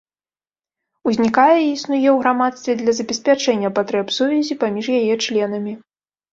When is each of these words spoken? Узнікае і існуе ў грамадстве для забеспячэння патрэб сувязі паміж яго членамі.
Узнікае 1.11 1.53
і 1.61 1.67
існуе 1.73 2.09
ў 2.13 2.15
грамадстве 2.23 2.71
для 2.81 2.91
забеспячэння 3.01 3.69
патрэб 3.79 4.07
сувязі 4.19 4.53
паміж 4.67 4.85
яго 4.99 5.15
членамі. 5.31 5.73